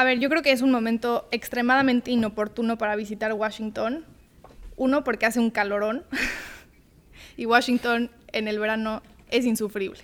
A 0.00 0.04
ver, 0.04 0.18
yo 0.18 0.30
creo 0.30 0.42
que 0.42 0.50
es 0.50 0.62
un 0.62 0.70
momento 0.70 1.28
extremadamente 1.30 2.10
inoportuno 2.10 2.78
para 2.78 2.96
visitar 2.96 3.34
Washington. 3.34 4.06
Uno, 4.76 5.04
porque 5.04 5.26
hace 5.26 5.40
un 5.40 5.50
calorón. 5.50 6.06
y 7.36 7.44
Washington 7.44 8.10
en 8.32 8.48
el 8.48 8.58
verano 8.58 9.02
es 9.28 9.44
insufrible. 9.44 10.00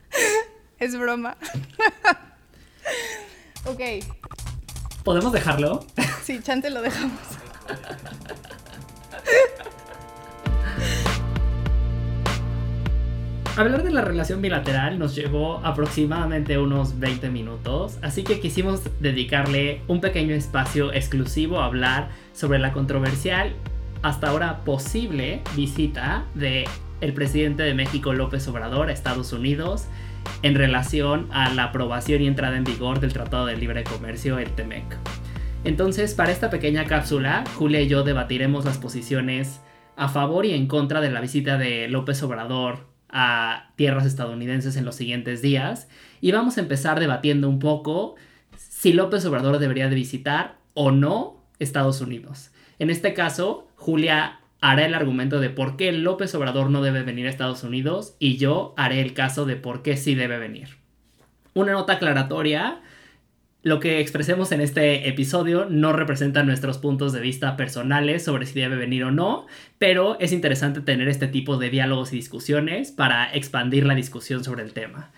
es 0.78 0.96
broma. 0.96 1.36
ok. 3.66 3.80
¿Podemos 5.04 5.30
dejarlo? 5.30 5.84
Sí, 6.24 6.40
chante 6.42 6.70
lo 6.70 6.80
dejamos. 6.80 7.20
Hablar 13.54 13.82
de 13.82 13.90
la 13.90 14.00
relación 14.00 14.40
bilateral 14.40 14.98
nos 14.98 15.14
llevó 15.14 15.58
aproximadamente 15.58 16.56
unos 16.56 16.98
20 16.98 17.28
minutos, 17.28 17.98
así 18.00 18.24
que 18.24 18.40
quisimos 18.40 18.80
dedicarle 18.98 19.82
un 19.88 20.00
pequeño 20.00 20.34
espacio 20.34 20.90
exclusivo 20.94 21.60
a 21.60 21.66
hablar 21.66 22.08
sobre 22.32 22.58
la 22.58 22.72
controversial, 22.72 23.52
hasta 24.00 24.30
ahora 24.30 24.64
posible, 24.64 25.42
visita 25.54 26.24
de 26.34 26.64
el 27.02 27.12
presidente 27.12 27.62
de 27.62 27.74
México 27.74 28.14
López 28.14 28.48
Obrador 28.48 28.88
a 28.88 28.92
Estados 28.92 29.34
Unidos 29.34 29.84
en 30.42 30.54
relación 30.54 31.28
a 31.30 31.52
la 31.52 31.64
aprobación 31.64 32.22
y 32.22 32.28
entrada 32.28 32.56
en 32.56 32.64
vigor 32.64 33.00
del 33.00 33.12
Tratado 33.12 33.44
de 33.44 33.58
Libre 33.58 33.84
Comercio, 33.84 34.38
el 34.38 34.50
TEMEC. 34.52 34.96
Entonces, 35.64 36.14
para 36.14 36.32
esta 36.32 36.48
pequeña 36.48 36.86
cápsula, 36.86 37.44
Julia 37.56 37.82
y 37.82 37.88
yo 37.88 38.02
debatiremos 38.02 38.64
las 38.64 38.78
posiciones 38.78 39.60
a 39.94 40.08
favor 40.08 40.46
y 40.46 40.54
en 40.54 40.68
contra 40.68 41.02
de 41.02 41.10
la 41.10 41.20
visita 41.20 41.58
de 41.58 41.86
López 41.88 42.22
Obrador 42.22 42.91
a 43.12 43.70
tierras 43.76 44.06
estadounidenses 44.06 44.76
en 44.76 44.84
los 44.84 44.96
siguientes 44.96 45.42
días 45.42 45.88
y 46.20 46.32
vamos 46.32 46.56
a 46.56 46.60
empezar 46.60 46.98
debatiendo 46.98 47.48
un 47.48 47.58
poco 47.58 48.16
si 48.56 48.92
López 48.92 49.24
Obrador 49.26 49.58
debería 49.58 49.88
de 49.88 49.94
visitar 49.94 50.56
o 50.74 50.90
no 50.90 51.44
Estados 51.58 52.00
Unidos. 52.00 52.50
En 52.78 52.90
este 52.90 53.14
caso, 53.14 53.68
Julia 53.76 54.40
hará 54.60 54.86
el 54.86 54.94
argumento 54.94 55.40
de 55.40 55.50
por 55.50 55.76
qué 55.76 55.92
López 55.92 56.34
Obrador 56.34 56.70
no 56.70 56.82
debe 56.82 57.02
venir 57.02 57.26
a 57.26 57.30
Estados 57.30 57.62
Unidos 57.62 58.16
y 58.18 58.38
yo 58.38 58.74
haré 58.76 59.00
el 59.00 59.12
caso 59.12 59.44
de 59.44 59.56
por 59.56 59.82
qué 59.82 59.96
sí 59.96 60.14
debe 60.14 60.38
venir. 60.38 60.78
Una 61.54 61.72
nota 61.72 61.94
aclaratoria 61.94 62.80
lo 63.62 63.78
que 63.78 64.00
expresemos 64.00 64.50
en 64.50 64.60
este 64.60 65.08
episodio 65.08 65.66
no 65.66 65.92
representa 65.92 66.42
nuestros 66.42 66.78
puntos 66.78 67.12
de 67.12 67.20
vista 67.20 67.56
personales 67.56 68.24
sobre 68.24 68.46
si 68.46 68.60
debe 68.60 68.74
venir 68.74 69.04
o 69.04 69.12
no, 69.12 69.46
pero 69.78 70.18
es 70.18 70.32
interesante 70.32 70.80
tener 70.80 71.08
este 71.08 71.28
tipo 71.28 71.56
de 71.58 71.70
diálogos 71.70 72.12
y 72.12 72.16
discusiones 72.16 72.90
para 72.90 73.32
expandir 73.32 73.86
la 73.86 73.94
discusión 73.94 74.42
sobre 74.42 74.64
el 74.64 74.72
tema. 74.72 75.12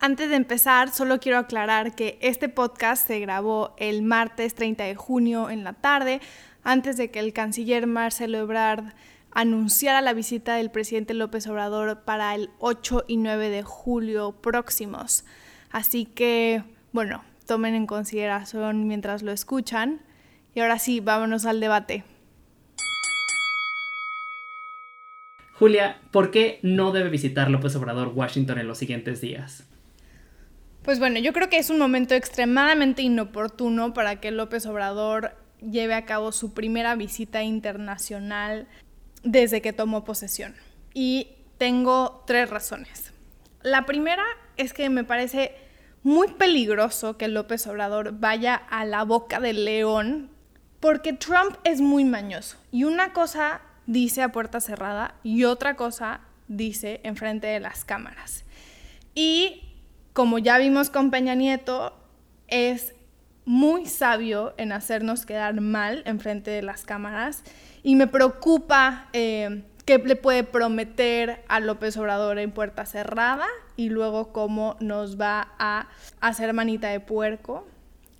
Antes 0.00 0.28
de 0.28 0.36
empezar, 0.36 0.90
solo 0.90 1.18
quiero 1.18 1.38
aclarar 1.38 1.94
que 1.94 2.18
este 2.20 2.50
podcast 2.50 3.06
se 3.06 3.20
grabó 3.20 3.74
el 3.78 4.02
martes 4.02 4.54
30 4.54 4.84
de 4.84 4.94
junio 4.94 5.48
en 5.48 5.64
la 5.64 5.72
tarde, 5.72 6.20
antes 6.62 6.98
de 6.98 7.10
que 7.10 7.20
el 7.20 7.32
canciller 7.32 7.86
Marcelo 7.86 8.38
Ebrard 8.38 8.92
anunciara 9.30 10.02
la 10.02 10.12
visita 10.12 10.56
del 10.56 10.70
presidente 10.70 11.14
López 11.14 11.46
Obrador 11.46 12.02
para 12.04 12.34
el 12.34 12.50
8 12.58 13.04
y 13.08 13.16
9 13.16 13.48
de 13.48 13.62
julio 13.62 14.32
próximos. 14.32 15.24
Así 15.70 16.04
que, 16.04 16.64
bueno, 16.92 17.22
tomen 17.50 17.74
en 17.74 17.88
consideración 17.88 18.86
mientras 18.86 19.24
lo 19.24 19.32
escuchan. 19.32 20.02
Y 20.54 20.60
ahora 20.60 20.78
sí, 20.78 21.00
vámonos 21.00 21.46
al 21.46 21.58
debate. 21.58 22.04
Julia, 25.54 25.98
¿por 26.12 26.30
qué 26.30 26.60
no 26.62 26.92
debe 26.92 27.10
visitar 27.10 27.50
López 27.50 27.74
Obrador 27.74 28.12
Washington 28.14 28.60
en 28.60 28.68
los 28.68 28.78
siguientes 28.78 29.20
días? 29.20 29.66
Pues 30.82 31.00
bueno, 31.00 31.18
yo 31.18 31.32
creo 31.32 31.50
que 31.50 31.58
es 31.58 31.70
un 31.70 31.78
momento 31.80 32.14
extremadamente 32.14 33.02
inoportuno 33.02 33.94
para 33.94 34.20
que 34.20 34.30
López 34.30 34.64
Obrador 34.66 35.34
lleve 35.60 35.94
a 35.94 36.04
cabo 36.04 36.30
su 36.30 36.54
primera 36.54 36.94
visita 36.94 37.42
internacional 37.42 38.68
desde 39.24 39.60
que 39.60 39.72
tomó 39.72 40.04
posesión. 40.04 40.54
Y 40.94 41.30
tengo 41.58 42.22
tres 42.28 42.48
razones. 42.48 43.12
La 43.64 43.86
primera 43.86 44.22
es 44.56 44.72
que 44.72 44.88
me 44.88 45.02
parece 45.02 45.52
muy 46.02 46.28
peligroso 46.28 47.16
que 47.16 47.28
López 47.28 47.66
Obrador 47.66 48.18
vaya 48.18 48.54
a 48.54 48.84
la 48.84 49.04
boca 49.04 49.40
del 49.40 49.64
león, 49.64 50.30
porque 50.80 51.12
Trump 51.12 51.56
es 51.64 51.80
muy 51.80 52.04
mañoso. 52.04 52.56
Y 52.72 52.84
una 52.84 53.12
cosa 53.12 53.60
dice 53.86 54.22
a 54.22 54.32
puerta 54.32 54.60
cerrada 54.60 55.14
y 55.22 55.44
otra 55.44 55.76
cosa 55.76 56.20
dice 56.48 57.00
enfrente 57.04 57.46
de 57.46 57.60
las 57.60 57.84
cámaras. 57.84 58.44
Y 59.14 59.62
como 60.12 60.38
ya 60.38 60.58
vimos 60.58 60.90
con 60.90 61.10
Peña 61.10 61.34
Nieto, 61.34 61.96
es 62.48 62.94
muy 63.44 63.86
sabio 63.86 64.54
en 64.58 64.72
hacernos 64.72 65.26
quedar 65.26 65.60
mal 65.60 66.02
enfrente 66.06 66.50
de 66.50 66.62
las 66.62 66.84
cámaras 66.84 67.42
y 67.82 67.96
me 67.96 68.06
preocupa 68.06 69.08
eh, 69.12 69.64
qué 69.90 69.98
le 69.98 70.14
puede 70.14 70.44
prometer 70.44 71.42
a 71.48 71.58
López 71.58 71.96
Obrador 71.96 72.38
en 72.38 72.52
puerta 72.52 72.86
cerrada 72.86 73.48
y 73.74 73.88
luego 73.88 74.32
cómo 74.32 74.76
nos 74.78 75.20
va 75.20 75.52
a 75.58 75.88
hacer 76.20 76.52
manita 76.52 76.90
de 76.90 77.00
puerco 77.00 77.66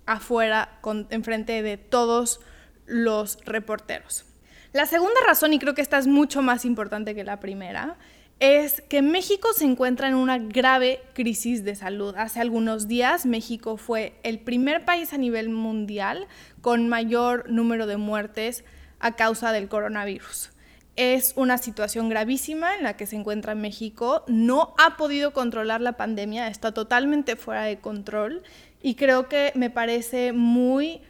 afuera 0.05 0.79
con, 0.81 1.07
enfrente 1.11 1.63
de 1.63 1.77
todos 1.77 2.41
los 2.87 3.37
reporteros. 3.45 4.25
La 4.73 4.85
segunda 4.85 5.15
razón, 5.25 5.53
y 5.53 5.59
creo 5.59 5.73
que 5.73 5.81
esta 5.81 5.97
es 5.97 6.07
mucho 6.07 6.41
más 6.41 6.65
importante 6.65 7.15
que 7.15 7.23
la 7.23 7.39
primera, 7.39 7.95
es 8.41 8.81
que 8.89 9.01
México 9.01 9.47
se 9.55 9.63
encuentra 9.63 10.09
en 10.09 10.15
una 10.15 10.39
grave 10.39 11.01
crisis 11.13 11.63
de 11.63 11.75
salud. 11.75 12.15
Hace 12.17 12.41
algunos 12.41 12.89
días 12.89 13.25
México 13.25 13.77
fue 13.77 14.19
el 14.23 14.39
primer 14.39 14.83
país 14.83 15.13
a 15.13 15.17
nivel 15.17 15.47
mundial 15.47 16.27
con 16.59 16.89
mayor 16.89 17.49
número 17.49 17.87
de 17.87 17.95
muertes 17.95 18.65
a 18.99 19.15
causa 19.15 19.53
del 19.53 19.69
coronavirus 19.69 20.50
es 20.95 21.33
una 21.35 21.57
situación 21.57 22.09
gravísima 22.09 22.75
en 22.75 22.83
la 22.83 22.97
que 22.97 23.05
se 23.05 23.15
encuentra 23.15 23.55
México. 23.55 24.23
No 24.27 24.73
ha 24.77 24.97
podido 24.97 25.33
controlar 25.33 25.81
la 25.81 25.93
pandemia, 25.93 26.47
está 26.47 26.73
totalmente 26.73 27.35
fuera 27.35 27.63
de 27.63 27.79
control 27.79 28.43
y 28.81 28.95
creo 28.95 29.29
que 29.29 29.51
me 29.55 29.69
parece 29.69 30.33
muy 30.33 31.01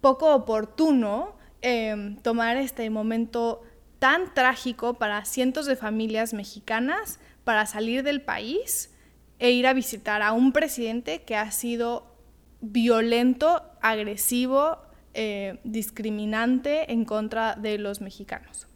poco 0.00 0.34
oportuno 0.34 1.36
em, 1.62 2.16
tomar 2.16 2.56
este 2.56 2.88
momento 2.90 3.62
tan 3.98 4.32
trágico 4.34 4.94
para 4.94 5.24
cientos 5.24 5.66
de 5.66 5.76
familias 5.76 6.32
mexicanas 6.32 7.20
para 7.44 7.66
salir 7.66 8.02
del 8.02 8.22
país 8.22 8.94
e 9.38 9.50
ir 9.50 9.66
a 9.66 9.72
visitar 9.72 10.22
a 10.22 10.32
un 10.32 10.52
presidente 10.52 11.22
que 11.22 11.36
ha 11.36 11.50
sido 11.50 12.16
violento, 12.60 13.62
agresivo, 13.80 14.78
eh, 15.14 15.60
discriminante 15.64 16.92
en 16.92 17.04
contra 17.04 17.56
de 17.56 17.78
los 17.78 18.00
mexicanos. 18.00 18.69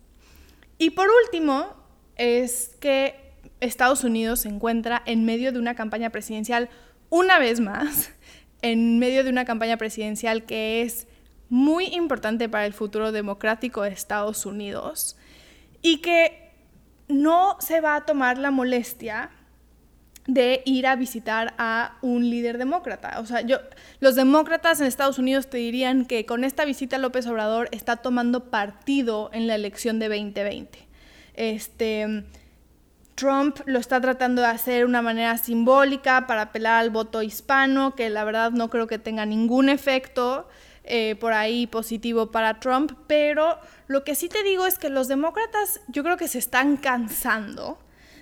Y 0.78 0.90
por 0.90 1.08
último, 1.24 1.74
es 2.16 2.76
que 2.80 3.32
Estados 3.60 4.04
Unidos 4.04 4.40
se 4.40 4.48
encuentra 4.48 5.02
en 5.06 5.24
medio 5.24 5.52
de 5.52 5.58
una 5.58 5.74
campaña 5.74 6.10
presidencial, 6.10 6.68
una 7.10 7.38
vez 7.38 7.60
más, 7.60 8.12
en 8.62 8.98
medio 8.98 9.24
de 9.24 9.30
una 9.30 9.44
campaña 9.44 9.76
presidencial 9.76 10.44
que 10.44 10.82
es 10.82 11.06
muy 11.48 11.86
importante 11.86 12.48
para 12.48 12.66
el 12.66 12.72
futuro 12.72 13.12
democrático 13.12 13.82
de 13.82 13.90
Estados 13.90 14.46
Unidos 14.46 15.16
y 15.82 15.98
que 15.98 16.50
no 17.08 17.56
se 17.60 17.80
va 17.80 17.96
a 17.96 18.06
tomar 18.06 18.38
la 18.38 18.50
molestia 18.50 19.30
de 20.26 20.62
ir 20.64 20.86
a 20.86 20.96
visitar 20.96 21.54
a 21.58 21.98
un 22.00 22.28
líder 22.30 22.56
demócrata. 22.56 23.20
O 23.20 23.26
sea, 23.26 23.42
yo, 23.42 23.58
los 24.00 24.14
demócratas 24.14 24.80
en 24.80 24.86
Estados 24.86 25.18
Unidos 25.18 25.48
te 25.48 25.58
dirían 25.58 26.06
que 26.06 26.24
con 26.24 26.44
esta 26.44 26.64
visita 26.64 26.98
López 26.98 27.26
Obrador 27.26 27.68
está 27.72 27.96
tomando 27.96 28.50
partido 28.50 29.30
en 29.32 29.46
la 29.46 29.54
elección 29.54 29.98
de 29.98 30.08
2020. 30.08 30.78
Este, 31.34 32.24
Trump 33.14 33.58
lo 33.66 33.78
está 33.78 34.00
tratando 34.00 34.42
de 34.42 34.48
hacer 34.48 34.78
de 34.78 34.84
una 34.86 35.02
manera 35.02 35.36
simbólica 35.36 36.26
para 36.26 36.42
apelar 36.42 36.80
al 36.80 36.90
voto 36.90 37.22
hispano, 37.22 37.94
que 37.94 38.08
la 38.08 38.25
verdad 38.25 38.50
no 38.50 38.70
creo 38.70 38.87
que 38.87 38.99
tenga 38.99 39.26
ningún 39.26 39.69
efecto 39.69 40.49
eh, 40.84 41.16
por 41.20 41.32
ahí 41.32 41.66
positivo 41.66 42.31
para 42.31 42.60
Trump, 42.60 42.93
pero 43.06 43.58
lo 43.87 44.04
que 44.04 44.14
sí 44.14 44.28
te 44.28 44.43
digo 44.43 44.66
es 44.66 44.78
que 44.78 44.88
los 44.88 45.08
demócratas 45.08 45.81
yo 45.88 46.02
creo 46.02 46.16
que 46.16 46.28
se 46.28 46.38
están 46.38 46.76
cansando 46.76 47.78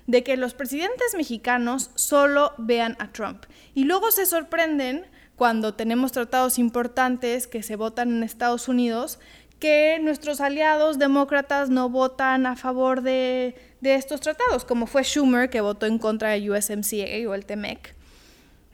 de 0.06 0.24
que 0.24 0.36
los 0.36 0.54
presidentes 0.54 1.14
mexicanos 1.16 1.90
solo 1.94 2.52
vean 2.58 2.96
a 2.98 3.12
Trump. 3.12 3.44
Y 3.74 3.84
luego 3.84 4.10
se 4.10 4.26
sorprenden 4.26 5.06
cuando 5.36 5.74
tenemos 5.74 6.12
tratados 6.12 6.58
importantes 6.58 7.46
que 7.46 7.62
se 7.62 7.76
votan 7.76 8.10
en 8.10 8.22
Estados 8.22 8.68
Unidos, 8.68 9.18
que 9.58 9.98
nuestros 10.02 10.40
aliados 10.40 10.98
demócratas 10.98 11.70
no 11.70 11.88
votan 11.88 12.46
a 12.46 12.56
favor 12.56 13.02
de, 13.02 13.54
estos 13.80 14.20
tratados, 14.20 14.64
como 14.64 14.86
fue 14.86 15.04
Schumer, 15.04 15.50
que 15.50 15.60
votó 15.60 15.86
en 15.86 15.98
contra 15.98 16.30
de 16.30 16.50
USMCA 16.50 17.28
o 17.28 17.34
el 17.34 17.46
TEMEC. 17.46 17.94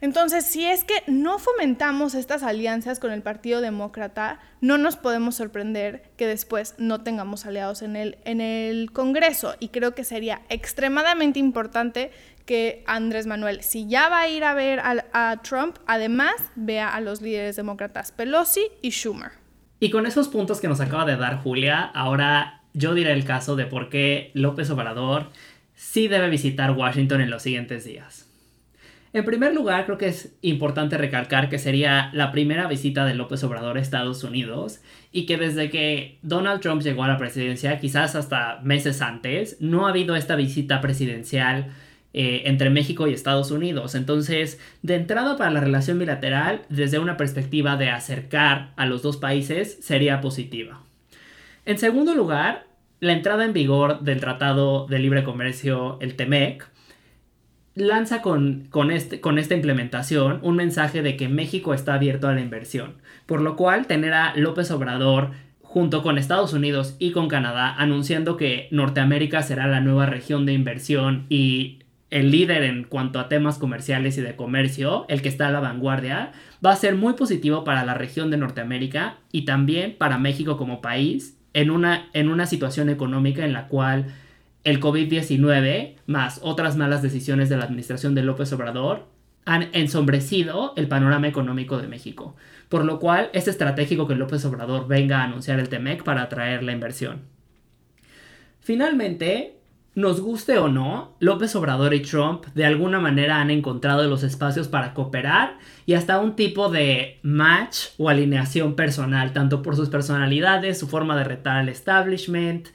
Entonces, 0.01 0.45
si 0.45 0.65
es 0.65 0.85
que 0.85 1.03
no 1.07 1.39
fomentamos 1.39 2.15
estas 2.15 2.43
alianzas 2.43 2.99
con 2.99 3.11
el 3.11 3.21
Partido 3.21 3.59
Demócrata, 3.59 4.39
no 4.61 4.77
nos 4.77 4.95
podemos 4.95 5.35
sorprender 5.35 6.11
que 6.15 6.25
después 6.25 6.75
no 6.77 7.01
tengamos 7.01 7.45
aliados 7.45 7.81
en 7.81 7.95
el, 7.95 8.91
Congreso. 8.93 9.55
Y 9.59 9.69
creo 9.69 9.95
que 9.95 10.03
sería 10.05 10.41
extremadamente 10.49 11.39
importante 11.39 12.11
que 12.45 12.83
Andrés 12.87 13.27
Manuel, 13.27 13.61
si 13.61 13.87
ya 13.87 14.09
va 14.09 14.21
a 14.21 14.29
ir 14.29 14.43
a 14.43 14.53
ver 14.53 14.79
a, 14.79 15.03
a 15.11 15.41
Trump, 15.41 15.77
además 15.85 16.33
vea 16.55 16.89
a 16.89 17.01
los 17.01 17.21
líderes 17.21 17.57
demócratas 17.57 18.11
Pelosi 18.11 18.67
y 18.81 18.91
Schumer. 18.91 19.31
Y 19.81 19.89
con 19.89 20.05
esos 20.05 20.29
puntos 20.29 20.59
que 20.59 20.67
nos 20.67 20.79
acaba 20.79 21.05
de 21.05 21.17
dar 21.17 21.43
Julia, 21.43 21.81
ahora 21.83 22.61
yo 22.73 22.93
diré 22.93 23.11
el 23.11 23.25
caso 23.25 23.55
de 23.55 23.65
por 23.65 23.89
qué 23.89 24.31
López 24.33 24.69
Obrador 24.69 25.29
sí 25.75 26.07
debe 26.07 26.29
visitar 26.29 26.71
Washington 26.71 27.21
en 27.21 27.29
los 27.29 27.43
siguientes 27.43 27.85
días. 27.85 28.28
En 29.11 29.25
primer 29.25 29.55
lugar, 29.55 29.85
creo 29.85 29.97
que 29.97 30.07
es 30.07 30.35
importante 30.41 30.97
recalcar 30.97 31.49
que 31.49 31.57
sería 31.57 32.11
la 32.13 32.31
primera 32.31 32.67
visita 32.67 33.05
de 33.05 33.15
López 33.15 33.43
Obrador 33.43 33.77
a 33.77 33.81
Estados 33.81 34.23
Unidos 34.23 34.81
y 35.11 35.25
que 35.25 35.37
desde 35.37 35.71
que 35.71 36.19
Donald 36.21 36.61
Trump 36.61 36.83
llegó 36.83 37.03
a 37.03 37.07
la 37.07 37.17
presidencia, 37.17 37.79
quizás 37.79 38.15
hasta 38.15 38.59
meses 38.61 39.01
antes, 39.01 39.57
no 39.59 39.87
ha 39.87 39.89
habido 39.89 40.15
esta 40.15 40.35
visita 40.35 40.79
presidencial 40.79 41.73
eh, 42.13 42.43
entre 42.45 42.69
México 42.69 43.07
y 43.07 43.13
Estados 43.13 43.49
Unidos. 43.49 43.95
Entonces, 43.95 44.59
de 44.83 44.95
entrada 44.95 45.37
para 45.37 45.49
la 45.49 45.59
relación 45.59 45.97
bilateral, 45.97 46.61
desde 46.69 46.99
una 46.99 47.17
perspectiva 47.17 47.77
de 47.77 47.89
acercar 47.89 48.73
a 48.75 48.85
los 48.85 49.01
dos 49.01 49.17
países, 49.17 49.79
sería 49.81 50.21
positiva. 50.21 50.81
En 51.65 51.79
segundo 51.79 52.13
lugar, 52.13 52.67
la 52.99 53.13
entrada 53.13 53.43
en 53.43 53.53
vigor 53.53 54.01
del 54.01 54.19
Tratado 54.19 54.85
de 54.85 54.99
Libre 54.99 55.23
Comercio, 55.23 55.97
el 55.99 56.15
TEMEC, 56.15 56.67
lanza 57.75 58.21
con, 58.21 58.67
con, 58.69 58.91
este, 58.91 59.21
con 59.21 59.39
esta 59.39 59.55
implementación 59.55 60.39
un 60.41 60.55
mensaje 60.55 61.01
de 61.01 61.15
que 61.15 61.29
México 61.29 61.73
está 61.73 61.93
abierto 61.93 62.27
a 62.27 62.33
la 62.33 62.41
inversión, 62.41 62.95
por 63.25 63.41
lo 63.41 63.55
cual 63.55 63.87
tener 63.87 64.13
a 64.13 64.35
López 64.35 64.71
Obrador 64.71 65.31
junto 65.61 66.01
con 66.01 66.17
Estados 66.17 66.53
Unidos 66.53 66.95
y 66.99 67.11
con 67.11 67.27
Canadá 67.27 67.75
anunciando 67.77 68.37
que 68.37 68.67
Norteamérica 68.71 69.43
será 69.43 69.67
la 69.67 69.81
nueva 69.81 70.07
región 70.07 70.45
de 70.45 70.53
inversión 70.53 71.25
y 71.29 71.79
el 72.09 72.31
líder 72.31 72.63
en 72.63 72.85
cuanto 72.85 73.19
a 73.19 73.29
temas 73.29 73.59
comerciales 73.59 74.17
y 74.17 74.21
de 74.21 74.35
comercio, 74.35 75.05
el 75.09 75.21
que 75.21 75.29
está 75.29 75.47
a 75.47 75.51
la 75.51 75.59
vanguardia, 75.59 76.31
va 76.65 76.71
a 76.71 76.75
ser 76.75 76.95
muy 76.95 77.13
positivo 77.13 77.63
para 77.63 77.85
la 77.85 77.93
región 77.93 78.31
de 78.31 78.37
Norteamérica 78.37 79.17
y 79.31 79.45
también 79.45 79.95
para 79.97 80.17
México 80.17 80.57
como 80.57 80.81
país 80.81 81.37
en 81.53 81.69
una, 81.69 82.09
en 82.13 82.29
una 82.29 82.45
situación 82.45 82.89
económica 82.89 83.45
en 83.45 83.53
la 83.53 83.67
cual 83.67 84.07
el 84.69 84.79
COVID-19, 84.79 85.95
más 86.05 86.39
otras 86.43 86.77
malas 86.77 87.01
decisiones 87.01 87.49
de 87.49 87.57
la 87.57 87.65
administración 87.65 88.15
de 88.15 88.23
López 88.23 88.51
Obrador, 88.53 89.07
han 89.45 89.69
ensombrecido 89.73 90.73
el 90.75 90.87
panorama 90.87 91.27
económico 91.27 91.77
de 91.77 91.87
México, 91.87 92.35
por 92.69 92.85
lo 92.85 92.99
cual 92.99 93.29
es 93.33 93.47
estratégico 93.47 94.07
que 94.07 94.15
López 94.15 94.45
Obrador 94.45 94.87
venga 94.87 95.19
a 95.19 95.23
anunciar 95.23 95.59
el 95.59 95.69
TEMEC 95.69 96.03
para 96.03 96.21
atraer 96.21 96.63
la 96.63 96.71
inversión. 96.71 97.21
Finalmente, 98.59 99.59
nos 99.95 100.21
guste 100.21 100.59
o 100.59 100.67
no, 100.67 101.15
López 101.19 101.55
Obrador 101.55 101.93
y 101.93 102.01
Trump 102.01 102.45
de 102.53 102.65
alguna 102.65 102.99
manera 102.99 103.41
han 103.41 103.49
encontrado 103.49 104.07
los 104.07 104.23
espacios 104.23 104.67
para 104.67 104.93
cooperar 104.93 105.57
y 105.85 105.95
hasta 105.95 106.19
un 106.19 106.35
tipo 106.35 106.69
de 106.69 107.19
match 107.23 107.87
o 107.97 108.07
alineación 108.07 108.75
personal, 108.75 109.33
tanto 109.33 109.63
por 109.63 109.75
sus 109.75 109.89
personalidades, 109.89 110.77
su 110.77 110.87
forma 110.87 111.17
de 111.17 111.23
retar 111.23 111.57
al 111.57 111.69
establishment, 111.69 112.67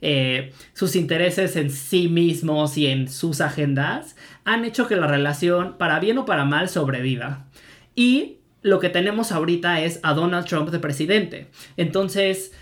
eh, 0.00 0.52
sus 0.72 0.96
intereses 0.96 1.56
en 1.56 1.70
sí 1.70 2.08
mismos 2.08 2.76
y 2.76 2.86
en 2.86 3.08
sus 3.08 3.40
agendas 3.40 4.16
han 4.44 4.64
hecho 4.64 4.86
que 4.86 4.96
la 4.96 5.06
relación, 5.06 5.76
para 5.78 6.00
bien 6.00 6.18
o 6.18 6.24
para 6.24 6.44
mal, 6.44 6.68
sobreviva. 6.68 7.46
Y 7.94 8.38
lo 8.62 8.80
que 8.80 8.88
tenemos 8.88 9.32
ahorita 9.32 9.80
es 9.80 10.00
a 10.02 10.12
Donald 10.12 10.46
Trump 10.46 10.70
de 10.70 10.78
presidente. 10.78 11.48
Entonces, 11.76 12.52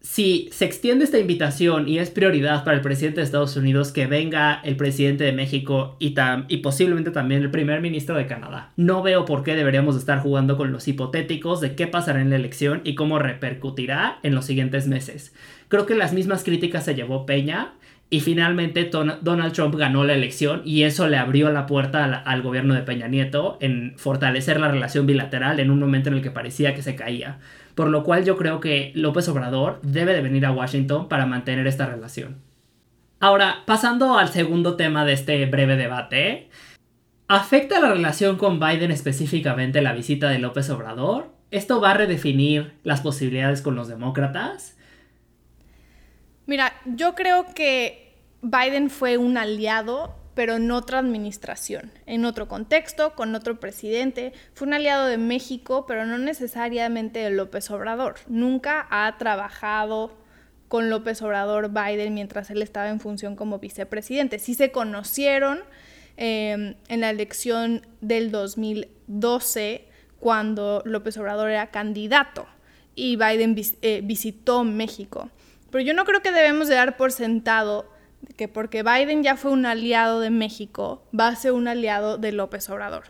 si 0.00 0.48
se 0.52 0.64
extiende 0.64 1.04
esta 1.04 1.18
invitación 1.18 1.88
y 1.88 1.98
es 1.98 2.10
prioridad 2.10 2.64
para 2.64 2.76
el 2.76 2.82
presidente 2.82 3.20
de 3.20 3.24
Estados 3.24 3.56
Unidos 3.56 3.90
que 3.90 4.06
venga 4.06 4.60
el 4.62 4.76
presidente 4.76 5.24
de 5.24 5.32
México 5.32 5.96
y, 5.98 6.14
y 6.48 6.56
posiblemente 6.58 7.10
también 7.10 7.42
el 7.42 7.50
primer 7.50 7.80
ministro 7.80 8.16
de 8.16 8.26
Canadá, 8.26 8.70
no 8.76 9.02
veo 9.02 9.24
por 9.24 9.42
qué 9.42 9.56
deberíamos 9.56 9.96
estar 9.96 10.20
jugando 10.20 10.56
con 10.56 10.70
los 10.72 10.86
hipotéticos 10.86 11.60
de 11.60 11.74
qué 11.74 11.86
pasará 11.88 12.20
en 12.20 12.30
la 12.30 12.36
elección 12.36 12.80
y 12.84 12.94
cómo 12.94 13.18
repercutirá 13.18 14.18
en 14.22 14.34
los 14.34 14.46
siguientes 14.46 14.86
meses. 14.86 15.34
Creo 15.68 15.84
que 15.84 15.94
las 15.94 16.12
mismas 16.12 16.44
críticas 16.44 16.84
se 16.84 16.94
llevó 16.94 17.26
Peña 17.26 17.72
y 18.10 18.20
finalmente 18.20 18.88
Donald 18.90 19.52
Trump 19.52 19.74
ganó 19.74 20.04
la 20.04 20.14
elección 20.14 20.62
y 20.64 20.84
eso 20.84 21.08
le 21.08 21.18
abrió 21.18 21.52
la 21.52 21.66
puerta 21.66 22.04
al, 22.04 22.22
al, 22.24 22.42
gobierno 22.42 22.72
de 22.72 22.80
Peña 22.80 23.06
Nieto 23.06 23.58
en 23.60 23.92
fortalecer 23.98 24.60
la 24.60 24.68
relación 24.68 25.06
bilateral 25.06 25.60
en 25.60 25.70
un 25.70 25.78
momento 25.78 26.08
en 26.08 26.14
el 26.16 26.22
que 26.22 26.30
parecía 26.30 26.74
que 26.74 26.80
se 26.80 26.94
caía. 26.94 27.38
Por 27.78 27.90
lo 27.90 28.02
cual 28.02 28.24
yo 28.24 28.36
creo 28.36 28.58
que 28.58 28.90
López 28.96 29.28
Obrador 29.28 29.78
debe 29.82 30.12
de 30.12 30.20
venir 30.20 30.44
a 30.44 30.50
Washington 30.50 31.08
para 31.08 31.26
mantener 31.26 31.68
esta 31.68 31.86
relación. 31.86 32.42
Ahora, 33.20 33.62
pasando 33.66 34.18
al 34.18 34.30
segundo 34.30 34.74
tema 34.74 35.04
de 35.04 35.12
este 35.12 35.46
breve 35.46 35.76
debate, 35.76 36.48
¿afecta 37.28 37.78
la 37.78 37.92
relación 37.92 38.36
con 38.36 38.58
Biden 38.58 38.90
específicamente 38.90 39.80
la 39.80 39.92
visita 39.92 40.28
de 40.28 40.40
López 40.40 40.68
Obrador? 40.70 41.30
¿Esto 41.52 41.80
va 41.80 41.92
a 41.92 41.94
redefinir 41.94 42.72
las 42.82 43.00
posibilidades 43.00 43.62
con 43.62 43.76
los 43.76 43.86
demócratas? 43.86 44.76
Mira, 46.46 46.72
yo 46.84 47.14
creo 47.14 47.46
que 47.54 48.12
Biden 48.42 48.90
fue 48.90 49.18
un 49.18 49.38
aliado, 49.38 50.17
pero 50.38 50.54
en 50.54 50.70
otra 50.70 51.00
administración, 51.00 51.90
en 52.06 52.24
otro 52.24 52.46
contexto, 52.46 53.16
con 53.16 53.34
otro 53.34 53.58
presidente. 53.58 54.32
Fue 54.54 54.68
un 54.68 54.74
aliado 54.74 55.06
de 55.06 55.18
México, 55.18 55.84
pero 55.88 56.06
no 56.06 56.16
necesariamente 56.16 57.18
de 57.18 57.30
López 57.30 57.68
Obrador. 57.72 58.20
Nunca 58.28 58.86
ha 58.88 59.18
trabajado 59.18 60.16
con 60.68 60.90
López 60.90 61.22
Obrador 61.22 61.70
Biden 61.72 62.14
mientras 62.14 62.50
él 62.50 62.62
estaba 62.62 62.88
en 62.88 63.00
función 63.00 63.34
como 63.34 63.58
vicepresidente. 63.58 64.38
Sí 64.38 64.54
se 64.54 64.70
conocieron 64.70 65.58
eh, 66.16 66.76
en 66.86 67.00
la 67.00 67.10
elección 67.10 67.84
del 68.00 68.30
2012 68.30 69.88
cuando 70.20 70.82
López 70.84 71.18
Obrador 71.18 71.50
era 71.50 71.72
candidato 71.72 72.46
y 72.94 73.16
Biden 73.16 73.56
eh, 73.82 74.02
visitó 74.04 74.62
México. 74.62 75.30
Pero 75.72 75.82
yo 75.82 75.94
no 75.94 76.04
creo 76.04 76.22
que 76.22 76.30
debemos 76.30 76.68
de 76.68 76.76
dar 76.76 76.96
por 76.96 77.10
sentado 77.10 77.97
que 78.36 78.48
porque 78.48 78.82
Biden 78.82 79.22
ya 79.22 79.36
fue 79.36 79.50
un 79.50 79.66
aliado 79.66 80.20
de 80.20 80.30
México, 80.30 81.02
va 81.18 81.28
a 81.28 81.36
ser 81.36 81.52
un 81.52 81.68
aliado 81.68 82.18
de 82.18 82.32
López 82.32 82.68
Obrador. 82.70 83.04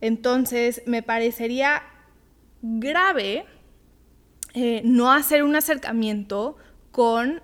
Entonces, 0.00 0.82
me 0.86 1.02
parecería 1.02 1.82
grave 2.62 3.44
eh, 4.54 4.82
no 4.84 5.12
hacer 5.12 5.42
un 5.42 5.56
acercamiento 5.56 6.56
con 6.90 7.40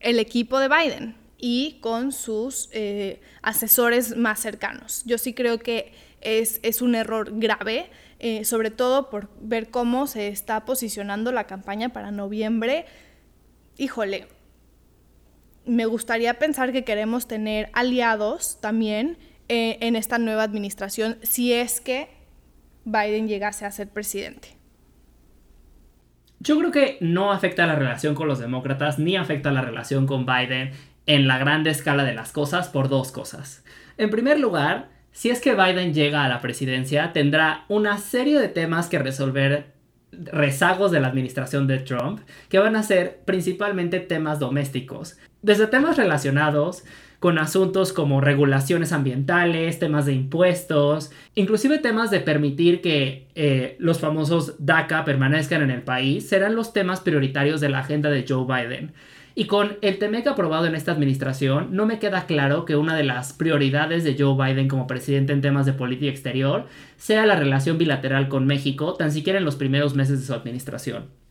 el 0.00 0.18
equipo 0.18 0.58
de 0.58 0.68
Biden 0.68 1.16
y 1.38 1.78
con 1.80 2.12
sus 2.12 2.68
eh, 2.72 3.20
asesores 3.42 4.16
más 4.16 4.40
cercanos. 4.40 5.02
Yo 5.04 5.18
sí 5.18 5.34
creo 5.34 5.58
que 5.58 5.92
es, 6.20 6.60
es 6.62 6.82
un 6.82 6.94
error 6.94 7.38
grave, 7.38 7.90
eh, 8.18 8.44
sobre 8.44 8.70
todo 8.70 9.10
por 9.10 9.28
ver 9.40 9.70
cómo 9.70 10.06
se 10.06 10.28
está 10.28 10.64
posicionando 10.64 11.32
la 11.32 11.46
campaña 11.46 11.90
para 11.90 12.10
noviembre 12.10 12.86
híjole, 13.76 14.28
me 15.64 15.86
gustaría 15.86 16.34
pensar 16.34 16.72
que 16.72 16.84
queremos 16.84 17.26
tener 17.26 17.70
aliados 17.72 18.60
también 18.60 19.18
eh, 19.48 19.78
en 19.80 19.96
esta 19.96 20.18
nueva 20.18 20.42
administración 20.42 21.18
si 21.22 21.52
es 21.52 21.80
que 21.80 22.08
Biden 22.84 23.28
llegase 23.28 23.64
a 23.64 23.70
ser 23.70 23.88
presidente. 23.88 24.56
Yo 26.40 26.58
creo 26.58 26.72
que 26.72 26.98
no 27.00 27.30
afecta 27.30 27.66
la 27.66 27.76
relación 27.76 28.14
con 28.16 28.26
los 28.26 28.40
demócratas 28.40 28.98
ni 28.98 29.16
afecta 29.16 29.52
la 29.52 29.62
relación 29.62 30.06
con 30.06 30.26
Biden 30.26 30.72
en 31.06 31.28
la 31.28 31.38
grande 31.38 31.70
escala 31.70 32.04
de 32.04 32.14
las 32.14 32.32
cosas 32.32 32.68
por 32.68 32.88
dos 32.88 33.12
cosas. 33.12 33.64
En 33.96 34.10
primer 34.10 34.40
lugar, 34.40 34.88
si 35.12 35.30
es 35.30 35.40
que 35.40 35.54
Biden 35.54 35.94
llega 35.94 36.24
a 36.24 36.28
la 36.28 36.40
presidencia, 36.40 37.12
tendrá 37.12 37.64
una 37.68 37.98
serie 37.98 38.40
de 38.40 38.48
temas 38.48 38.88
que 38.88 38.98
resolver 38.98 39.72
rezagos 40.10 40.90
de 40.90 41.00
la 41.00 41.08
administración 41.08 41.66
de 41.66 41.78
Trump, 41.78 42.20
que 42.48 42.58
van 42.58 42.76
a 42.76 42.82
ser 42.82 43.20
principalmente 43.24 44.00
temas 44.00 44.38
domésticos, 44.38 45.18
desde 45.42 45.66
temas 45.66 45.96
relacionados 45.96 46.84
con 47.22 47.38
asuntos 47.38 47.92
como 47.92 48.20
regulaciones 48.20 48.90
ambientales, 48.90 49.78
temas 49.78 50.06
de 50.06 50.12
impuestos, 50.12 51.12
inclusive 51.36 51.78
temas 51.78 52.10
de 52.10 52.18
permitir 52.18 52.80
que 52.80 53.28
eh, 53.36 53.76
los 53.78 54.00
famosos 54.00 54.56
DACA 54.58 55.04
permanezcan 55.04 55.62
en 55.62 55.70
el 55.70 55.82
país, 55.82 56.28
serán 56.28 56.56
los 56.56 56.72
temas 56.72 57.00
prioritarios 57.00 57.60
de 57.60 57.68
la 57.68 57.78
agenda 57.78 58.10
de 58.10 58.24
Joe 58.28 58.44
Biden. 58.44 58.92
Y 59.34 59.46
con 59.46 59.78
el 59.82 59.98
TEMEC 59.98 60.26
aprobado 60.26 60.66
en 60.66 60.74
esta 60.74 60.90
administración, 60.90 61.68
no 61.76 61.86
me 61.86 62.00
queda 62.00 62.26
claro 62.26 62.64
que 62.64 62.74
una 62.74 62.96
de 62.96 63.04
las 63.04 63.32
prioridades 63.32 64.02
de 64.02 64.16
Joe 64.18 64.34
Biden 64.36 64.66
como 64.66 64.86
presidente 64.86 65.32
en 65.32 65.40
temas 65.40 65.64
de 65.64 65.74
política 65.74 66.10
exterior 66.10 66.66
sea 66.96 67.24
la 67.24 67.36
relación 67.36 67.78
bilateral 67.78 68.28
con 68.28 68.46
México, 68.46 68.94
tan 68.94 69.12
siquiera 69.12 69.38
en 69.38 69.44
los 69.44 69.54
primeros 69.54 69.94
meses 69.94 70.18
de 70.18 70.26
su 70.26 70.34
administración. 70.34 71.22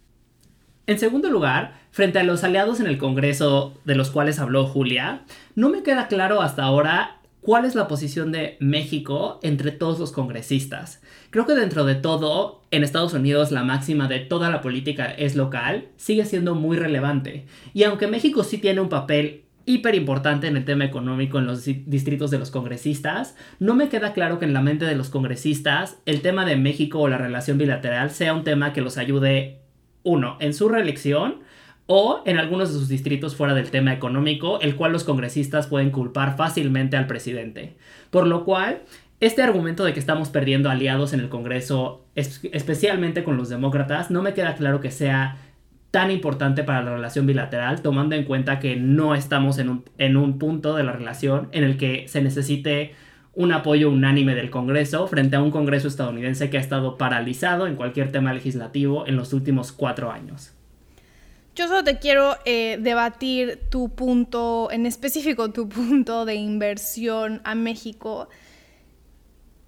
En 0.91 1.00
segundo 1.00 1.29
lugar, 1.29 1.75
frente 1.91 2.19
a 2.19 2.24
los 2.24 2.43
aliados 2.43 2.81
en 2.81 2.86
el 2.86 2.98
Congreso 2.98 3.79
de 3.86 3.95
los 3.95 4.10
cuales 4.10 4.39
habló 4.39 4.67
Julia, 4.67 5.21
no 5.55 5.69
me 5.69 5.83
queda 5.83 6.10
claro 6.10 6.41
hasta 6.41 6.65
ahora 6.65 7.21
cuál 7.39 7.63
es 7.63 7.75
la 7.75 7.88
posición 7.88 8.33
de 8.33 8.57
México 8.60 9.39
entre 9.41 9.71
todos 9.71 10.00
los 10.00 10.12
congresistas. 10.12 11.01
Creo 11.29 11.45
que 11.45 11.53
dentro 11.53 11.86
de 11.86 11.95
todo, 11.95 12.63
en 12.71 12.83
Estados 12.83 13.13
Unidos 13.13 13.53
la 13.53 13.63
máxima 13.63 14.10
de 14.10 14.19
toda 14.19 14.50
la 14.50 14.60
política 14.60 15.05
es 15.05 15.38
local, 15.38 15.88
sigue 15.95 16.25
siendo 16.25 16.55
muy 16.55 16.75
relevante. 16.75 17.45
Y 17.74 17.83
aunque 17.83 18.07
México 18.07 18.43
sí 18.43 18.57
tiene 18.57 18.81
un 18.81 18.89
papel 18.89 19.45
hiper 19.63 19.95
importante 19.95 20.48
en 20.48 20.57
el 20.57 20.65
tema 20.65 20.83
económico 20.83 21.39
en 21.39 21.48
los 21.48 21.63
distritos 21.63 22.31
de 22.31 22.39
los 22.39 22.51
congresistas, 22.51 23.38
no 23.60 23.75
me 23.75 23.88
queda 23.88 24.12
claro 24.12 24.39
que 24.39 24.45
en 24.45 24.53
la 24.53 24.62
mente 24.62 24.83
de 24.83 24.95
los 24.95 25.10
congresistas 25.10 26.01
el 26.05 26.19
tema 26.19 26.45
de 26.45 26.57
México 26.57 27.00
o 27.00 27.07
la 27.07 27.17
relación 27.17 27.57
bilateral 27.57 28.10
sea 28.10 28.33
un 28.33 28.43
tema 28.43 28.74
que 28.74 28.81
los 28.81 28.98
ayude, 28.98 29.62
uno, 30.03 30.38
en 30.39 30.53
su 30.53 30.70
reelección, 30.70 31.39
o 31.93 32.22
en 32.25 32.38
algunos 32.38 32.72
de 32.72 32.79
sus 32.79 32.88
distritos 32.88 33.36
fuera 33.36 33.53
del 33.53 33.70
tema 33.70 33.93
económico, 33.93 34.62
el 34.62 34.75
cual 34.75 34.93
los 34.93 35.03
congresistas 35.03 35.67
pueden 35.67 35.91
culpar 35.91 36.38
fácilmente 36.38 36.96
al 36.96 37.05
presidente. 37.05 37.75
Por 38.12 38.27
lo 38.27 38.46
cual, 38.46 38.84
este 39.20 39.41
argumento 39.41 39.84
de 39.84 39.93
que 39.93 40.00
estamos 40.00 40.29
perdiendo 40.29 40.70
aliados 40.70 41.12
en 41.12 41.20
el 41.20 41.27
Congreso, 41.27 42.05
especialmente 42.15 43.25
con 43.25 43.36
los 43.36 43.50
demócratas, 43.50 44.10
no 44.10 44.22
me 44.22 44.34
queda 44.34 44.55
claro 44.55 44.79
que 44.79 44.89
sea 44.89 45.38
tan 45.91 46.10
importante 46.12 46.63
para 46.63 46.81
la 46.81 46.96
relación 46.96 47.25
bilateral, 47.25 47.81
tomando 47.81 48.15
en 48.15 48.24
cuenta 48.24 48.60
que 48.60 48.77
no 48.77 49.13
estamos 49.13 49.58
en 49.58 49.70
un, 49.70 49.84
en 49.98 50.15
un 50.15 50.39
punto 50.39 50.75
de 50.75 50.84
la 50.84 50.93
relación 50.93 51.50
en 51.51 51.65
el 51.65 51.75
que 51.75 52.08
se 52.08 52.22
necesite 52.22 52.96
un 53.33 53.51
apoyo 53.53 53.89
unánime 53.89 54.35
del 54.35 54.50
Congreso 54.50 55.07
frente 55.07 55.35
a 55.35 55.41
un 55.41 55.51
Congreso 55.51 55.88
estadounidense 55.88 56.50
que 56.50 56.57
ha 56.57 56.61
estado 56.61 56.97
paralizado 56.97 57.67
en 57.67 57.75
cualquier 57.75 58.11
tema 58.11 58.33
legislativo 58.33 59.07
en 59.07 59.15
los 59.15 59.33
últimos 59.33 59.71
cuatro 59.71 60.11
años. 60.11 60.53
Yo 61.55 61.67
solo 61.67 61.83
te 61.83 62.00
quiero 62.00 62.35
eh, 62.45 62.77
debatir 62.81 63.59
tu 63.69 63.89
punto, 63.89 64.69
en 64.71 64.85
específico 64.85 65.51
tu 65.51 65.67
punto 65.69 66.25
de 66.25 66.35
inversión 66.35 67.41
a 67.43 67.55
México. 67.55 68.29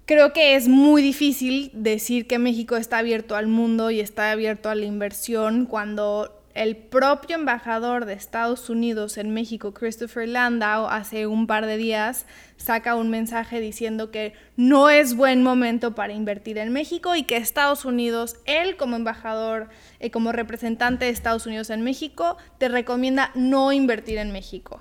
Creo 0.06 0.32
que 0.34 0.54
es 0.54 0.68
muy 0.68 1.02
difícil 1.02 1.70
decir 1.72 2.26
que 2.26 2.38
México 2.38 2.76
está 2.76 2.98
abierto 2.98 3.36
al 3.36 3.46
mundo 3.46 3.90
y 3.90 4.00
está 4.00 4.30
abierto 4.30 4.68
a 4.68 4.74
la 4.74 4.84
inversión 4.84 5.64
cuando 5.64 6.43
el 6.54 6.76
propio 6.76 7.36
embajador 7.36 8.04
de 8.04 8.12
Estados 8.12 8.70
Unidos 8.70 9.18
en 9.18 9.34
México, 9.34 9.74
Christopher 9.74 10.28
Landau, 10.28 10.86
hace 10.86 11.26
un 11.26 11.46
par 11.46 11.66
de 11.66 11.76
días 11.76 12.26
saca 12.56 12.94
un 12.94 13.10
mensaje 13.10 13.60
diciendo 13.60 14.10
que 14.12 14.34
no 14.56 14.88
es 14.88 15.16
buen 15.16 15.42
momento 15.42 15.94
para 15.94 16.12
invertir 16.12 16.58
en 16.58 16.72
México 16.72 17.16
y 17.16 17.24
que 17.24 17.36
Estados 17.36 17.84
Unidos, 17.84 18.36
él 18.46 18.76
como 18.76 18.94
embajador, 18.96 19.68
eh, 19.98 20.10
como 20.10 20.30
representante 20.30 21.06
de 21.06 21.10
Estados 21.10 21.46
Unidos 21.46 21.70
en 21.70 21.82
México, 21.82 22.36
te 22.58 22.68
recomienda 22.68 23.32
no 23.34 23.72
invertir 23.72 24.18
en 24.18 24.32
México. 24.32 24.80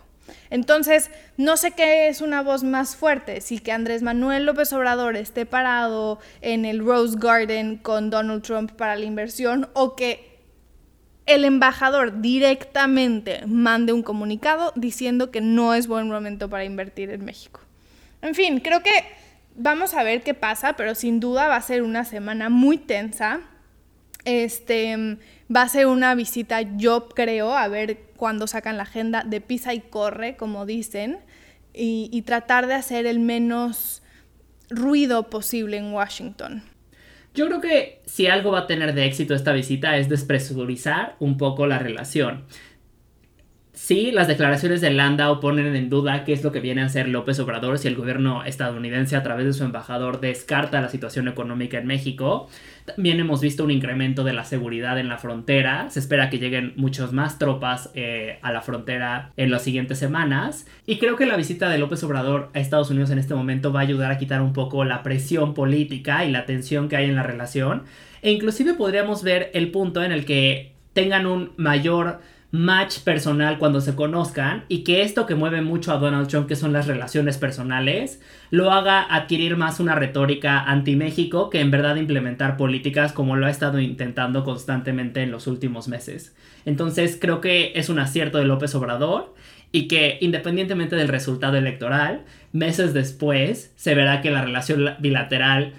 Entonces, 0.50 1.10
no 1.38 1.58
sé 1.58 1.72
qué 1.72 2.08
es 2.08 2.22
una 2.22 2.42
voz 2.42 2.64
más 2.64 2.96
fuerte, 2.96 3.42
si 3.42 3.60
que 3.60 3.72
Andrés 3.72 4.04
Manuel 4.04 4.46
López 4.46 4.72
Obrador 4.72 5.18
esté 5.18 5.46
parado 5.46 6.20
en 6.42 6.66
el 6.66 6.80
Rose 6.86 7.18
Garden 7.20 7.78
con 7.78 8.10
Donald 8.10 8.44
Trump 8.44 8.72
para 8.72 8.96
la 8.96 9.06
inversión 9.06 9.70
o 9.74 9.96
que 9.96 10.33
el 11.26 11.46
embajador 11.46 12.22
directamente 12.22 13.44
mande 13.48 13.94
un 13.94 14.04
comunicado 14.04 14.74
diciendo 14.76 15.32
que 15.32 15.42
no 15.42 15.74
es 15.74 15.88
buen 15.88 16.10
momento 16.10 16.50
para 16.50 16.66
invertir 16.66 17.10
en 17.12 17.24
México. 17.24 17.62
En 18.22 18.36
fin, 18.36 18.60
creo 18.60 18.84
que 18.84 18.92
vamos 19.56 19.94
a 19.94 20.04
ver 20.04 20.24
qué 20.24 20.34
pasa, 20.34 20.74
pero 20.74 20.96
sin 20.96 21.20
duda 21.20 21.48
va 21.48 21.56
a 21.56 21.62
ser 21.62 21.82
una 21.84 22.04
semana 22.06 22.50
muy 22.50 22.78
tensa. 22.78 23.42
Este 24.26 25.18
va 25.54 25.64
a 25.64 25.70
ser 25.70 25.88
una 25.88 26.16
visita, 26.16 26.62
yo 26.62 27.10
creo, 27.10 27.56
a 27.56 27.68
ver 27.68 28.00
cuándo 28.16 28.48
sacan 28.48 28.78
la 28.78 28.84
agenda 28.84 29.24
de 29.26 29.42
pisa 29.42 29.74
y 29.74 29.82
corre, 29.82 30.36
como 30.38 30.66
dicen, 30.66 31.20
y, 31.74 32.10
y 32.12 32.22
tratar 32.22 32.68
de 32.68 32.76
hacer 32.76 33.06
el 33.06 33.20
menos 33.20 34.02
ruido 34.70 35.30
posible 35.30 35.78
en 35.78 35.94
Washington. 35.94 36.64
Yo 37.34 37.48
creo 37.48 37.62
que 37.62 38.02
si 38.06 38.28
algo 38.28 38.52
va 38.52 38.60
a 38.60 38.68
tener 38.68 38.94
de 38.94 39.06
éxito 39.06 39.34
esta 39.34 39.54
visita 39.54 39.98
es 39.98 40.08
despresurizar 40.08 41.16
un 41.20 41.38
poco 41.38 41.66
la 41.66 41.80
relación. 41.80 42.46
Sí, 43.76 44.12
las 44.12 44.28
declaraciones 44.28 44.82
de 44.82 44.92
Landau 44.92 45.40
ponen 45.40 45.76
en 45.76 45.90
duda 45.90 46.26
qué 46.26 46.34
es 46.34 46.44
lo 46.44 46.52
que 46.52 46.60
viene 46.60 46.84
a 46.84 46.86
hacer 46.86 47.10
López 47.10 47.40
Obrador 47.40 47.80
si 47.80 47.88
el 47.88 47.96
gobierno 47.96 48.44
estadounidense 48.44 49.16
a 49.16 49.24
través 49.24 49.48
de 49.48 49.54
su 49.54 49.64
embajador 49.64 50.22
descarta 50.22 50.80
la 50.80 50.90
situación 50.90 51.28
económica 51.28 51.80
en 51.80 51.88
México. 51.88 52.48
También 52.86 53.20
hemos 53.20 53.42
visto 53.42 53.64
un 53.64 53.72
incremento 53.72 54.24
de 54.24 54.34
la 54.34 54.46
seguridad 54.46 55.00
en 55.00 55.10
la 55.10 55.18
frontera. 55.18 55.90
Se 55.90 56.00
espera 56.00 56.30
que 56.30 56.38
lleguen 56.38 56.74
muchas 56.76 57.14
más 57.14 57.40
tropas 57.40 57.90
eh, 57.96 58.38
a 58.44 58.52
la 58.52 58.62
frontera 58.62 59.32
en 59.38 59.50
las 59.50 59.64
siguientes 59.64 59.98
semanas. 59.98 60.68
Y 60.86 60.98
creo 61.00 61.16
que 61.16 61.26
la 61.26 61.36
visita 61.36 61.68
de 61.68 61.80
López 61.80 62.04
Obrador 62.04 62.52
a 62.54 62.60
Estados 62.60 62.92
Unidos 62.92 63.10
en 63.10 63.18
este 63.18 63.34
momento 63.34 63.74
va 63.74 63.80
a 63.80 63.84
ayudar 63.84 64.12
a 64.12 64.20
quitar 64.20 64.44
un 64.44 64.54
poco 64.54 64.86
la 64.86 65.02
presión 65.02 65.56
política 65.56 66.26
y 66.26 66.32
la 66.32 66.46
tensión 66.46 66.90
que 66.90 66.98
hay 66.98 67.06
en 67.06 67.16
la 67.16 67.24
relación. 67.24 67.86
E 68.22 68.30
inclusive 68.30 68.76
podríamos 68.76 69.24
ver 69.24 69.50
el 69.56 69.72
punto 69.72 70.04
en 70.04 70.12
el 70.12 70.26
que 70.26 70.74
tengan 70.94 71.26
un 71.26 71.54
mayor 71.58 72.20
match 72.54 73.00
personal 73.00 73.58
cuando 73.58 73.82
se 73.82 73.96
conozcan 73.96 74.66
y 74.68 74.84
que 74.84 75.02
esto 75.02 75.26
que 75.26 75.34
mueve 75.34 75.64
mucho 75.64 75.92
a 75.92 75.98
Donald 75.98 76.28
Trump, 76.28 76.48
que 76.48 76.56
son 76.56 76.72
las 76.72 76.86
relaciones 76.86 77.40
personales, 77.40 78.22
lo 78.52 78.72
haga 78.72 79.02
adquirir 79.10 79.58
más 79.58 79.80
una 79.80 79.96
retórica 79.96 80.60
anti-México 80.60 81.50
que 81.50 81.62
en 81.62 81.72
verdad 81.72 81.96
implementar 81.96 82.56
políticas 82.56 83.12
como 83.12 83.36
lo 83.36 83.48
ha 83.48 83.50
estado 83.50 83.80
intentando 83.80 84.44
constantemente 84.44 85.24
en 85.24 85.32
los 85.32 85.48
últimos 85.48 85.88
meses. 85.88 86.36
Entonces 86.64 87.18
creo 87.20 87.42
que 87.42 87.72
es 87.74 87.90
un 87.90 87.98
acierto 87.98 88.38
de 88.38 88.46
López 88.46 88.76
Obrador 88.76 89.34
y 89.72 89.88
que 89.88 90.20
independientemente 90.22 90.96
del 90.96 91.08
resultado 91.08 91.58
electoral, 91.58 92.24
meses 92.52 92.94
después 92.94 93.74
se 93.78 93.96
verá 93.96 94.22
que 94.22 94.30
la 94.30 94.44
relación 94.44 94.94
bilateral, 95.00 95.74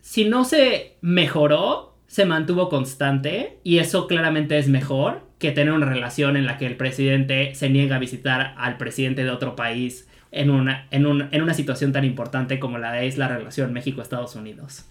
si 0.00 0.24
no 0.24 0.46
se 0.46 0.96
mejoró, 1.02 1.98
se 2.06 2.24
mantuvo 2.24 2.70
constante 2.70 3.58
y 3.62 3.76
eso 3.76 4.06
claramente 4.06 4.56
es 4.56 4.68
mejor 4.68 5.33
que 5.44 5.52
tener 5.52 5.74
una 5.74 5.84
relación 5.84 6.38
en 6.38 6.46
la 6.46 6.56
que 6.56 6.64
el 6.64 6.74
presidente 6.74 7.54
se 7.54 7.68
niega 7.68 7.96
a 7.96 7.98
visitar 7.98 8.54
al 8.56 8.78
presidente 8.78 9.24
de 9.24 9.30
otro 9.30 9.54
país 9.54 10.08
en 10.32 10.48
una, 10.48 10.86
en, 10.90 11.04
una 11.04 11.52
situación 11.52 11.92
tan 11.92 12.02
importante 12.06 12.58
como 12.58 12.78
la 12.78 13.02
es 13.02 13.18
la 13.18 13.28
relación 13.28 13.70
México-Estados 13.74 14.36
Unidos. 14.36 14.86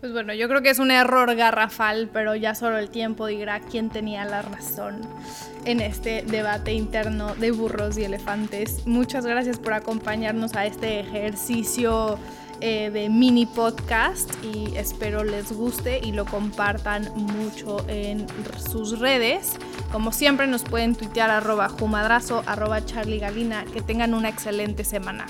Pues 0.00 0.14
bueno, 0.14 0.32
yo 0.32 0.48
creo 0.48 0.62
que 0.62 0.70
es 0.70 0.78
un 0.78 0.90
error 0.90 1.34
garrafal, 1.36 2.08
pero 2.10 2.34
ya 2.34 2.54
solo 2.54 2.78
el 2.78 2.88
tiempo 2.88 3.26
dirá 3.26 3.60
quién 3.60 3.90
tenía 3.90 4.24
la 4.24 4.40
razón 4.40 5.02
en 5.66 5.80
este 5.80 6.24
debate 6.26 6.72
interno 6.72 7.34
de 7.34 7.50
burros 7.50 7.98
y 7.98 8.04
elefantes. 8.04 8.86
Muchas 8.86 9.26
gracias 9.26 9.58
por 9.58 9.74
acompañarnos 9.74 10.54
a 10.54 10.64
este 10.64 11.00
ejercicio 11.00 12.18
eh, 12.62 12.90
de 12.90 13.10
mini 13.10 13.44
podcast 13.44 14.30
y 14.42 14.74
espero 14.76 15.22
les 15.22 15.52
guste 15.52 16.00
y 16.02 16.12
lo 16.12 16.24
compartan 16.24 17.10
mucho 17.14 17.84
en 17.88 18.24
sus 18.70 19.00
redes. 19.00 19.58
Como 19.92 20.10
siempre 20.10 20.46
nos 20.46 20.64
pueden 20.64 20.94
tuitear 20.94 21.30
arroba 21.30 21.68
jumadrazo, 21.68 22.42
arroba 22.46 22.82
charlie 22.84 23.18
galina. 23.18 23.66
Que 23.66 23.82
tengan 23.82 24.14
una 24.14 24.30
excelente 24.30 24.84
semana. 24.84 25.26